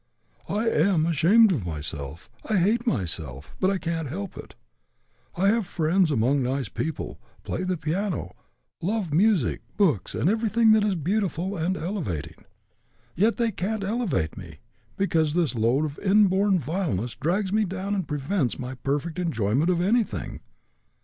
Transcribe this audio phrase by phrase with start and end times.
[0.49, 4.55] I am ashamed of myself; I hate myself; but I can't help it.
[5.35, 8.35] I have friends among nice people, play the piano,
[8.81, 12.45] love music, books, and everything that is beautiful and elevating;
[13.15, 14.57] yet they can't elevate me,
[14.97, 19.81] because this load of inborn vileness drags me down and prevents my perfect enjoyment of
[19.81, 20.41] anything.